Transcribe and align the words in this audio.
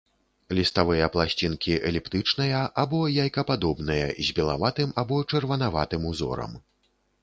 Ліставыя 0.59 1.09
пласцінкі 1.15 1.75
эліптычныя 1.91 2.63
або 2.85 3.03
яйкападобныя, 3.27 4.11
з 4.27 4.39
белаватым 4.41 4.99
або 5.05 5.25
чырванаватым 5.31 6.13
узорам. 6.15 6.63